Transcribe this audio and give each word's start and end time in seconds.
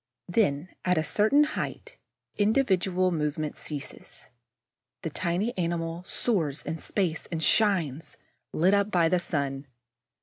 Then, 0.27 0.69
at 0.83 0.97
a 0.97 1.03
certain 1.03 1.43
height, 1.43 1.99
individual 2.35 3.11
movement 3.11 3.55
ceases. 3.55 4.31
The 5.03 5.11
tiny 5.11 5.55
animal 5.59 6.03
soars 6.07 6.63
in 6.63 6.79
space 6.79 7.27
and 7.31 7.43
shines, 7.43 8.17
lit 8.51 8.73
up 8.73 8.89
by 8.89 9.09
the 9.09 9.19
sun. 9.19 9.67